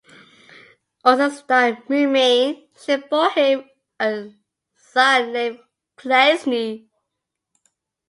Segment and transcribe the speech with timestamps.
[1.03, 3.69] Also styled Mumain, she bore him
[4.01, 4.33] a
[4.75, 5.59] son named
[5.95, 6.87] Glaisne.